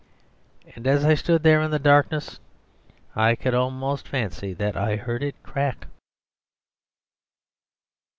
[0.75, 2.39] And as I stood there in the darkness
[3.15, 5.85] I could almost fancy that I heard it crack.